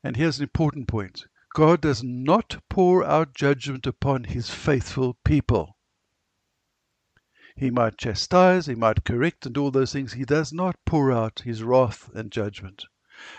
and 0.03 0.17
here's 0.17 0.39
an 0.39 0.45
important 0.45 0.89
point 0.89 1.27
God 1.55 1.81
does 1.81 2.03
not 2.03 2.63
pour 2.69 3.05
out 3.05 3.35
judgment 3.35 3.87
upon 3.87 4.25
his 4.25 4.51
faithful 4.51 5.15
people. 5.25 5.77
He 7.57 7.71
might 7.71 7.99
chastise, 7.99 8.67
he 8.67 8.77
might 8.77 9.05
correct, 9.05 9.45
and 9.45 9.57
all 9.59 9.73
those 9.73 9.93
things. 9.93 10.13
He 10.13 10.25
does 10.25 10.53
not 10.53 10.77
pour 10.85 11.11
out 11.11 11.41
his 11.41 11.63
wrath 11.63 12.09
and 12.15 12.31
judgment. 12.31 12.85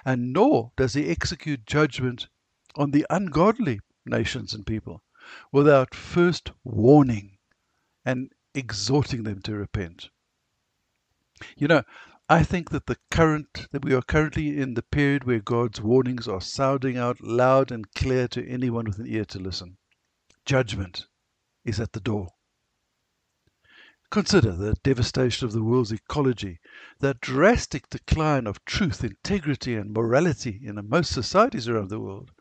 And 0.03 0.33
nor 0.33 0.73
does 0.75 0.93
he 0.93 1.07
execute 1.07 1.65
judgment 1.65 2.27
on 2.75 2.91
the 2.91 3.05
ungodly 3.09 3.79
nations 4.05 4.53
and 4.53 4.65
people 4.65 5.03
without 5.51 5.95
first 5.95 6.51
warning 6.63 7.37
and 8.03 8.33
exhorting 8.53 9.23
them 9.23 9.41
to 9.43 9.55
repent. 9.55 10.09
You 11.55 11.67
know, 11.67 11.83
I 12.27 12.43
think 12.43 12.69
that 12.71 12.85
the 12.85 12.97
current 13.09 13.67
that 13.71 13.83
we 13.83 13.93
are 13.93 14.01
currently 14.01 14.59
in 14.59 14.73
the 14.73 14.83
period 14.83 15.23
where 15.23 15.39
God's 15.39 15.81
warnings 15.81 16.27
are 16.27 16.41
sounding 16.41 16.97
out 16.97 17.21
loud 17.21 17.71
and 17.71 17.91
clear 17.93 18.27
to 18.27 18.47
anyone 18.47 18.85
with 18.85 18.99
an 18.99 19.07
ear 19.07 19.25
to 19.25 19.39
listen. 19.39 19.77
Judgment 20.45 21.07
is 21.65 21.79
at 21.79 21.93
the 21.93 21.99
door. 21.99 22.29
Consider 24.11 24.53
the 24.53 24.73
devastation 24.83 25.45
of 25.45 25.53
the 25.53 25.63
world's 25.63 25.91
ecology, 25.91 26.59
the 26.99 27.13
drastic 27.21 27.89
decline 27.89 28.47
of 28.47 28.63
truth, 28.65 29.03
integrity, 29.03 29.75
and 29.75 29.93
morality 29.93 30.59
in 30.63 30.79
most 30.89 31.11
societies 31.11 31.67
around 31.67 31.89
the 31.89 31.99
world, 31.99 32.31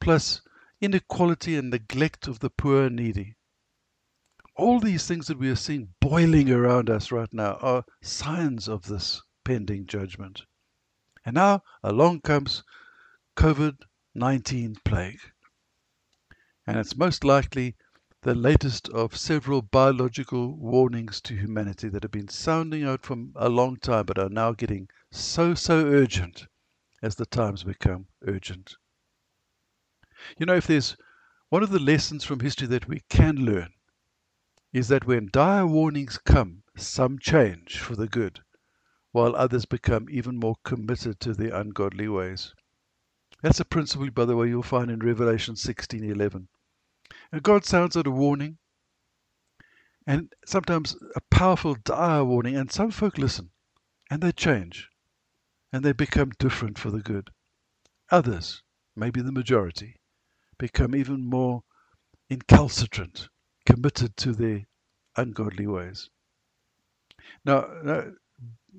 plus 0.00 0.42
inequality 0.80 1.56
and 1.56 1.70
neglect 1.70 2.28
of 2.28 2.40
the 2.40 2.50
poor 2.50 2.84
and 2.84 2.96
needy. 2.96 3.36
All 4.54 4.80
these 4.80 5.06
things 5.06 5.28
that 5.28 5.38
we 5.38 5.48
are 5.48 5.56
seeing 5.56 5.94
boiling 5.98 6.50
around 6.50 6.90
us 6.90 7.10
right 7.10 7.32
now 7.32 7.54
are 7.62 7.84
signs 8.02 8.68
of 8.68 8.82
this 8.82 9.22
pending 9.44 9.86
judgment. 9.86 10.42
And 11.24 11.36
now 11.36 11.62
along 11.82 12.20
comes 12.20 12.62
COVID 13.34 13.78
19 14.14 14.76
plague. 14.84 15.20
And 16.66 16.78
it's 16.78 16.96
most 16.96 17.24
likely 17.24 17.76
the 18.20 18.34
latest 18.34 18.90
of 18.90 19.16
several 19.16 19.62
biological 19.62 20.54
warnings 20.54 21.22
to 21.22 21.34
humanity 21.34 21.88
that 21.88 22.02
have 22.02 22.12
been 22.12 22.28
sounding 22.28 22.84
out 22.84 23.06
for 23.06 23.16
a 23.34 23.48
long 23.48 23.78
time 23.78 24.04
but 24.04 24.18
are 24.18 24.28
now 24.28 24.52
getting 24.52 24.88
so, 25.10 25.54
so 25.54 25.86
urgent 25.86 26.46
as 27.02 27.14
the 27.14 27.26
times 27.26 27.64
become 27.64 28.06
urgent. 28.26 28.76
You 30.38 30.44
know, 30.44 30.56
if 30.56 30.66
there's 30.66 30.94
one 31.48 31.62
of 31.62 31.70
the 31.70 31.80
lessons 31.80 32.22
from 32.22 32.40
history 32.40 32.66
that 32.66 32.86
we 32.86 33.00
can 33.08 33.36
learn 33.36 33.72
is 34.72 34.88
that 34.88 35.06
when 35.06 35.28
dire 35.30 35.66
warnings 35.66 36.18
come, 36.18 36.62
some 36.76 37.18
change 37.18 37.78
for 37.78 37.94
the 37.94 38.08
good, 38.08 38.42
while 39.10 39.36
others 39.36 39.66
become 39.66 40.08
even 40.10 40.38
more 40.38 40.56
committed 40.64 41.20
to 41.20 41.34
their 41.34 41.54
ungodly 41.54 42.08
ways. 42.08 42.54
That's 43.42 43.60
a 43.60 43.64
principle, 43.64 44.10
by 44.10 44.24
the 44.24 44.36
way, 44.36 44.48
you'll 44.48 44.62
find 44.62 44.90
in 44.90 45.00
Revelation 45.00 45.56
16:11. 45.56 46.48
And 47.30 47.42
God 47.42 47.64
sounds 47.64 47.96
out 47.96 48.06
a 48.06 48.10
warning, 48.10 48.58
and 50.06 50.32
sometimes 50.46 50.96
a 51.14 51.20
powerful, 51.30 51.74
dire 51.74 52.24
warning, 52.24 52.56
and 52.56 52.72
some 52.72 52.90
folk 52.90 53.18
listen, 53.18 53.50
and 54.10 54.22
they 54.22 54.32
change, 54.32 54.88
and 55.72 55.84
they 55.84 55.92
become 55.92 56.30
different 56.38 56.78
for 56.78 56.90
the 56.90 57.02
good. 57.02 57.30
Others, 58.10 58.62
maybe 58.96 59.20
the 59.20 59.32
majority, 59.32 59.96
become 60.58 60.94
even 60.94 61.28
more 61.28 61.64
incalcitrant, 62.30 63.28
committed 63.64 64.16
to 64.18 64.32
their 64.32 64.66
ungodly 65.16 65.66
ways. 65.66 66.10
Now, 67.44 67.68
now, 67.82 68.12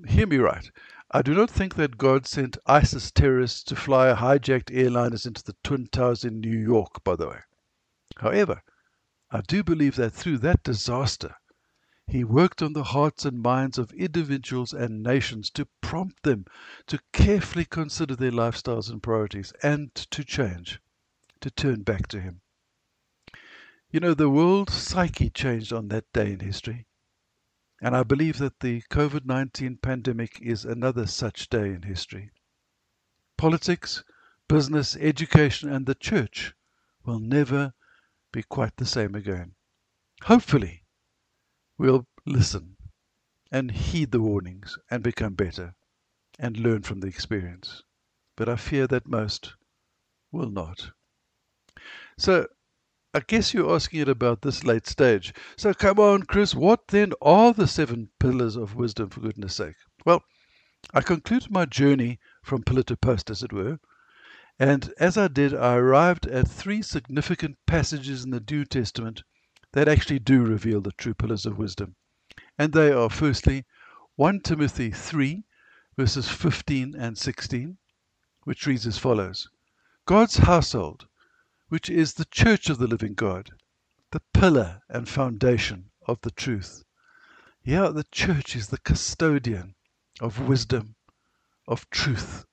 hear 0.06 0.26
me 0.26 0.38
right. 0.38 0.70
I 1.10 1.22
do 1.22 1.34
not 1.34 1.50
think 1.50 1.76
that 1.76 1.96
God 1.96 2.26
sent 2.26 2.58
ISIS 2.66 3.10
terrorists 3.10 3.62
to 3.64 3.76
fly 3.76 4.12
hijacked 4.12 4.74
airliners 4.74 5.26
into 5.26 5.42
the 5.44 5.54
Twin 5.62 5.86
Towers 5.86 6.24
in 6.24 6.40
New 6.40 6.58
York, 6.58 7.04
by 7.04 7.16
the 7.16 7.28
way. 7.28 7.40
However, 8.16 8.62
I 9.30 9.40
do 9.40 9.62
believe 9.62 9.96
that 9.96 10.10
through 10.10 10.38
that 10.38 10.62
disaster, 10.62 11.36
he 12.06 12.22
worked 12.22 12.62
on 12.62 12.74
the 12.74 12.84
hearts 12.84 13.24
and 13.24 13.40
minds 13.40 13.78
of 13.78 13.92
individuals 13.92 14.72
and 14.72 15.02
nations 15.02 15.50
to 15.50 15.66
prompt 15.80 16.22
them 16.22 16.44
to 16.86 17.00
carefully 17.12 17.64
consider 17.64 18.14
their 18.14 18.30
lifestyles 18.30 18.90
and 18.90 19.02
priorities 19.02 19.52
and 19.62 19.94
to 19.94 20.22
change, 20.22 20.80
to 21.40 21.50
turn 21.50 21.82
back 21.82 22.06
to 22.08 22.20
him. 22.20 22.42
You 23.94 24.00
know, 24.00 24.14
the 24.14 24.28
world 24.28 24.70
psyche 24.70 25.30
changed 25.30 25.72
on 25.72 25.86
that 25.86 26.12
day 26.12 26.32
in 26.32 26.40
history. 26.40 26.88
And 27.80 27.94
I 27.94 28.02
believe 28.02 28.38
that 28.38 28.58
the 28.58 28.82
COVID 28.90 29.24
19 29.24 29.76
pandemic 29.76 30.40
is 30.42 30.64
another 30.64 31.06
such 31.06 31.48
day 31.48 31.68
in 31.68 31.82
history. 31.82 32.32
Politics, 33.36 34.02
business, 34.48 34.96
education, 34.96 35.72
and 35.72 35.86
the 35.86 35.94
church 35.94 36.54
will 37.04 37.20
never 37.20 37.72
be 38.32 38.42
quite 38.42 38.78
the 38.78 38.84
same 38.84 39.14
again. 39.14 39.54
Hopefully, 40.24 40.82
we'll 41.78 42.08
listen 42.26 42.76
and 43.52 43.70
heed 43.70 44.10
the 44.10 44.20
warnings 44.20 44.76
and 44.90 45.04
become 45.04 45.34
better 45.34 45.76
and 46.36 46.56
learn 46.56 46.82
from 46.82 46.98
the 46.98 47.06
experience. 47.06 47.84
But 48.34 48.48
I 48.48 48.56
fear 48.56 48.88
that 48.88 49.06
most 49.06 49.54
will 50.32 50.50
not. 50.50 50.90
So, 52.18 52.48
I 53.16 53.20
guess 53.20 53.54
you're 53.54 53.72
asking 53.72 54.00
it 54.00 54.08
about 54.08 54.42
this 54.42 54.64
late 54.64 54.88
stage. 54.88 55.32
So, 55.56 55.72
come 55.72 56.00
on, 56.00 56.24
Chris, 56.24 56.52
what 56.52 56.88
then 56.88 57.12
are 57.22 57.52
the 57.52 57.68
seven 57.68 58.08
pillars 58.18 58.56
of 58.56 58.74
wisdom, 58.74 59.08
for 59.08 59.20
goodness 59.20 59.54
sake? 59.54 59.76
Well, 60.04 60.24
I 60.92 61.00
concluded 61.00 61.48
my 61.48 61.64
journey 61.64 62.18
from 62.42 62.64
pillar 62.64 62.82
to 62.82 62.96
post, 62.96 63.30
as 63.30 63.44
it 63.44 63.52
were, 63.52 63.78
and 64.58 64.92
as 64.98 65.16
I 65.16 65.28
did, 65.28 65.54
I 65.54 65.76
arrived 65.76 66.26
at 66.26 66.48
three 66.48 66.82
significant 66.82 67.56
passages 67.66 68.24
in 68.24 68.30
the 68.30 68.44
New 68.50 68.64
Testament 68.64 69.22
that 69.74 69.86
actually 69.86 70.18
do 70.18 70.42
reveal 70.42 70.80
the 70.80 70.90
true 70.90 71.14
pillars 71.14 71.46
of 71.46 71.56
wisdom. 71.56 71.94
And 72.58 72.72
they 72.72 72.90
are 72.90 73.08
firstly 73.08 73.64
1 74.16 74.40
Timothy 74.40 74.90
3, 74.90 75.44
verses 75.96 76.28
15 76.28 76.96
and 76.96 77.16
16, 77.16 77.78
which 78.42 78.66
reads 78.66 78.88
as 78.88 78.98
follows 78.98 79.48
God's 80.04 80.38
household, 80.38 81.06
which 81.74 81.90
is 81.90 82.14
the 82.14 82.24
church 82.26 82.70
of 82.70 82.78
the 82.78 82.86
living 82.86 83.14
God, 83.14 83.50
the 84.12 84.22
pillar 84.32 84.80
and 84.88 85.08
foundation 85.08 85.90
of 86.06 86.20
the 86.20 86.30
truth. 86.30 86.84
Yeah, 87.64 87.88
the 87.88 88.04
church 88.12 88.54
is 88.54 88.68
the 88.68 88.78
custodian 88.78 89.74
of 90.20 90.38
wisdom, 90.38 90.94
of 91.66 91.90
truth. 91.90 92.46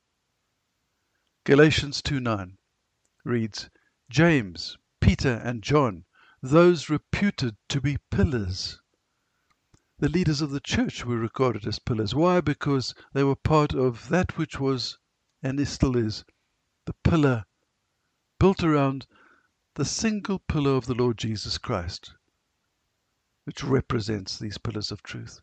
Galatians 1.44 2.02
2 2.02 2.20
9 2.20 2.58
reads, 3.24 3.70
James, 4.10 4.76
Peter, 5.00 5.40
and 5.44 5.62
John, 5.62 6.06
those 6.42 6.90
reputed 6.90 7.56
to 7.70 7.80
be 7.80 8.00
pillars. 8.10 8.82
The 10.00 10.10
leaders 10.10 10.42
of 10.42 10.50
the 10.50 10.60
church 10.60 11.06
were 11.06 11.20
regarded 11.20 11.68
as 11.68 11.78
pillars. 11.78 12.16
Why? 12.16 12.42
Because 12.42 12.96
they 13.14 13.24
were 13.24 13.36
part 13.36 13.76
of 13.76 14.10
that 14.10 14.40
which 14.40 14.60
was 14.60 14.98
and 15.44 15.68
still 15.68 15.96
is 15.96 16.26
the 16.88 16.96
pillar 17.04 17.46
built 18.42 18.64
around 18.64 19.06
the 19.76 19.86
single 19.86 20.40
pillar 20.40 20.72
of 20.72 20.88
the 20.88 20.96
Lord 20.96 21.16
Jesus 21.16 21.60
Christ, 21.60 22.16
which 23.44 23.64
represents 23.64 24.40
these 24.40 24.58
pillars 24.58 24.90
of 24.90 25.04
truth. 25.04 25.42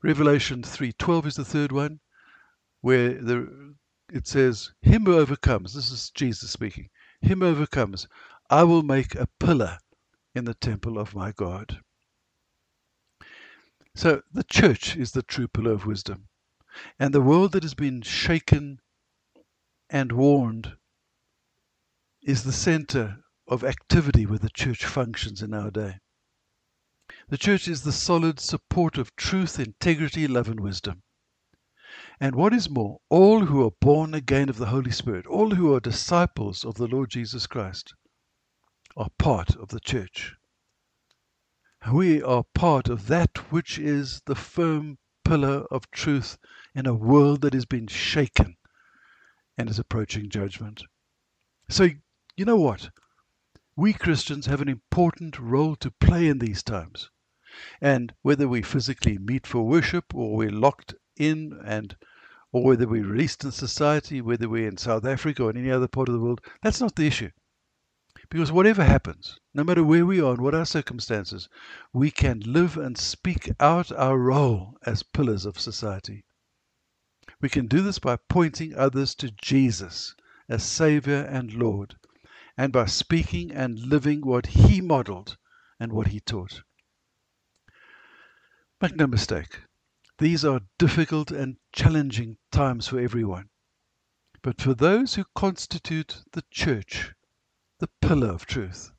Revelation 0.00 0.62
3:12 0.62 1.26
is 1.26 1.34
the 1.34 1.44
third 1.44 1.72
one, 1.72 1.98
where 2.82 3.20
the, 3.20 3.74
it 4.12 4.28
says, 4.28 4.72
"Him 4.80 5.06
who 5.06 5.18
overcomes." 5.18 5.74
This 5.74 5.90
is 5.90 6.10
Jesus 6.10 6.52
speaking. 6.52 6.88
Him 7.20 7.40
who 7.40 7.46
overcomes, 7.46 8.06
I 8.48 8.62
will 8.62 8.84
make 8.84 9.16
a 9.16 9.26
pillar 9.40 9.78
in 10.36 10.44
the 10.44 10.54
temple 10.54 11.00
of 11.00 11.16
my 11.16 11.32
God. 11.32 11.82
So 13.96 14.22
the 14.30 14.44
church 14.44 14.96
is 14.96 15.10
the 15.10 15.24
true 15.24 15.48
pillar 15.48 15.72
of 15.72 15.86
wisdom, 15.86 16.28
and 17.00 17.12
the 17.12 17.20
world 17.20 17.50
that 17.52 17.64
has 17.64 17.74
been 17.74 18.02
shaken 18.02 18.80
and 19.90 20.12
warned 20.12 20.76
is 22.22 22.44
the 22.44 22.52
center 22.52 23.18
of 23.48 23.64
activity 23.64 24.24
where 24.26 24.38
the 24.38 24.50
church 24.50 24.84
functions 24.84 25.42
in 25.42 25.52
our 25.52 25.70
day. 25.70 25.98
The 27.28 27.38
church 27.38 27.66
is 27.66 27.82
the 27.82 27.92
solid 27.92 28.38
support 28.38 28.96
of 28.96 29.14
truth, 29.16 29.58
integrity, 29.58 30.28
love, 30.28 30.48
and 30.48 30.60
wisdom. 30.60 31.02
And 32.20 32.34
what 32.34 32.54
is 32.54 32.70
more, 32.70 33.00
all 33.08 33.46
who 33.46 33.66
are 33.66 33.72
born 33.80 34.14
again 34.14 34.48
of 34.48 34.56
the 34.56 34.66
Holy 34.66 34.92
Spirit, 34.92 35.26
all 35.26 35.50
who 35.50 35.74
are 35.74 35.80
disciples 35.80 36.64
of 36.64 36.74
the 36.74 36.86
Lord 36.86 37.10
Jesus 37.10 37.46
Christ, 37.46 37.94
are 38.96 39.10
part 39.18 39.56
of 39.56 39.68
the 39.68 39.80
church. 39.80 40.34
We 41.92 42.22
are 42.22 42.44
part 42.54 42.88
of 42.88 43.08
that 43.08 43.50
which 43.50 43.78
is 43.78 44.22
the 44.26 44.36
firm 44.36 44.98
pillar 45.24 45.64
of 45.70 45.90
truth 45.90 46.38
in 46.74 46.86
a 46.86 46.94
world 46.94 47.40
that 47.40 47.54
has 47.54 47.66
been 47.66 47.88
shaken 47.88 48.56
and 49.58 49.68
is 49.68 49.78
approaching 49.78 50.30
judgment. 50.30 50.84
So, 51.68 51.88
you 52.36 52.44
know 52.46 52.56
what? 52.56 52.90
We 53.76 53.92
Christians 53.92 54.46
have 54.46 54.62
an 54.62 54.68
important 54.68 55.38
role 55.38 55.76
to 55.76 55.90
play 55.90 56.28
in 56.28 56.38
these 56.38 56.62
times. 56.62 57.10
And 57.80 58.14
whether 58.22 58.48
we 58.48 58.62
physically 58.62 59.18
meet 59.18 59.46
for 59.46 59.62
worship 59.62 60.14
or 60.14 60.34
we're 60.34 60.50
locked 60.50 60.94
in 61.16 61.60
and 61.64 61.94
or 62.50 62.64
whether 62.64 62.86
we're 62.86 63.06
released 63.06 63.44
in 63.44 63.52
society, 63.52 64.20
whether 64.20 64.48
we're 64.48 64.68
in 64.68 64.78
South 64.78 65.04
Africa 65.04 65.44
or 65.44 65.50
in 65.50 65.58
any 65.58 65.70
other 65.70 65.88
part 65.88 66.08
of 66.08 66.14
the 66.14 66.20
world, 66.20 66.40
that's 66.62 66.80
not 66.80 66.96
the 66.96 67.06
issue. 67.06 67.30
Because 68.30 68.50
whatever 68.50 68.84
happens, 68.84 69.38
no 69.52 69.62
matter 69.62 69.84
where 69.84 70.06
we 70.06 70.20
are 70.20 70.32
and 70.32 70.42
what 70.42 70.54
our 70.54 70.64
circumstances, 70.64 71.50
we 71.92 72.10
can 72.10 72.40
live 72.40 72.78
and 72.78 72.96
speak 72.96 73.50
out 73.60 73.92
our 73.92 74.16
role 74.18 74.78
as 74.86 75.02
pillars 75.02 75.44
of 75.44 75.60
society. 75.60 76.24
We 77.42 77.50
can 77.50 77.66
do 77.66 77.82
this 77.82 77.98
by 77.98 78.16
pointing 78.16 78.74
others 78.74 79.14
to 79.16 79.30
Jesus 79.30 80.14
as 80.48 80.62
Savior 80.62 81.26
and 81.28 81.52
Lord, 81.52 81.96
and 82.56 82.72
by 82.72 82.86
speaking 82.86 83.50
and 83.50 83.78
living 83.78 84.20
what 84.20 84.46
He 84.46 84.80
modeled 84.80 85.36
and 85.80 85.92
what 85.92 86.08
He 86.08 86.20
taught. 86.20 86.62
Make 88.80 88.96
no 88.96 89.06
mistake, 89.06 89.60
these 90.18 90.44
are 90.44 90.60
difficult 90.78 91.30
and 91.30 91.56
challenging 91.72 92.36
times 92.50 92.88
for 92.88 93.00
everyone. 93.00 93.48
But 94.42 94.60
for 94.60 94.74
those 94.74 95.14
who 95.14 95.24
constitute 95.34 96.22
the 96.32 96.44
church, 96.50 97.12
the 97.78 97.88
pillar 98.00 98.28
of 98.28 98.44
truth, 98.44 98.92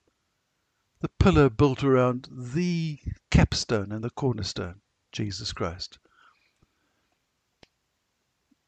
the 1.02 1.10
pillar 1.20 1.50
built 1.50 1.84
around 1.84 2.30
the 2.32 3.00
capstone 3.30 3.92
and 3.92 4.04
the 4.04 4.10
cornerstone, 4.10 4.82
Jesus 5.12 5.52
Christ, 5.52 6.00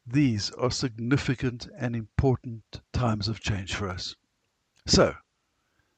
these 0.06 0.50
are 0.52 0.70
significant 0.70 1.66
and 1.78 1.96
important 1.96 2.80
times 2.92 3.26
of 3.26 3.40
change 3.40 3.74
for 3.74 3.88
us. 3.88 4.14
So, 4.86 5.14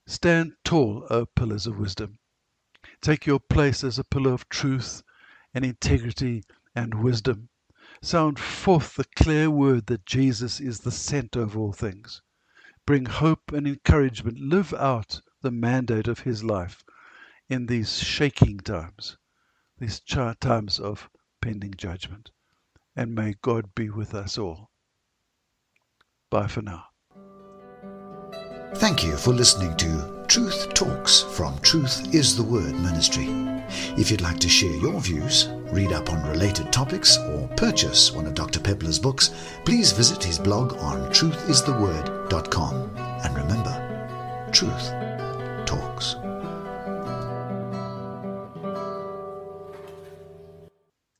stand 0.06 0.54
tall, 0.64 1.06
O 1.10 1.26
pillars 1.26 1.66
of 1.66 1.78
wisdom. 1.78 2.18
Take 3.00 3.26
your 3.26 3.38
place 3.38 3.84
as 3.84 3.98
a 3.98 4.04
pillar 4.04 4.32
of 4.32 4.48
truth 4.48 5.02
and 5.54 5.64
integrity 5.64 6.42
and 6.74 7.02
wisdom. 7.02 7.48
Sound 8.02 8.38
forth 8.38 8.96
the 8.96 9.04
clear 9.14 9.50
word 9.50 9.86
that 9.86 10.04
Jesus 10.04 10.58
is 10.58 10.80
the 10.80 10.90
center 10.90 11.40
of 11.40 11.56
all 11.56 11.72
things. 11.72 12.22
Bring 12.86 13.06
hope 13.06 13.52
and 13.52 13.66
encouragement. 13.66 14.40
Live 14.40 14.74
out 14.74 15.20
the 15.42 15.52
mandate 15.52 16.08
of 16.08 16.20
his 16.20 16.42
life 16.42 16.82
in 17.48 17.66
these 17.66 17.98
shaking 17.98 18.58
times, 18.58 19.16
these 19.78 20.00
times 20.00 20.80
of 20.80 21.08
pending 21.40 21.74
judgment 21.76 22.30
and 22.98 23.14
may 23.14 23.32
God 23.42 23.76
be 23.76 23.88
with 23.88 24.12
us 24.12 24.36
all. 24.36 24.72
Bye 26.30 26.48
for 26.48 26.62
now. 26.62 26.87
Thank 28.76 29.02
you 29.02 29.16
for 29.16 29.32
listening 29.32 29.76
to 29.78 30.24
Truth 30.28 30.74
Talks 30.74 31.22
from 31.22 31.58
Truth 31.60 32.14
is 32.14 32.36
the 32.36 32.42
Word 32.42 32.74
Ministry. 32.74 33.26
If 33.96 34.10
you'd 34.10 34.20
like 34.20 34.38
to 34.40 34.48
share 34.48 34.74
your 34.76 35.00
views, 35.00 35.48
read 35.72 35.92
up 35.92 36.12
on 36.12 36.28
related 36.28 36.72
topics, 36.72 37.16
or 37.16 37.48
purchase 37.56 38.12
one 38.12 38.26
of 38.26 38.34
Dr. 38.34 38.60
Peppler's 38.60 38.98
books, 38.98 39.34
please 39.64 39.92
visit 39.92 40.22
his 40.22 40.38
blog 40.38 40.74
on 40.74 41.10
truthistheword.com. 41.10 42.90
And 42.96 43.36
remember, 43.36 44.48
truth 44.52 44.92
talks. 45.66 46.16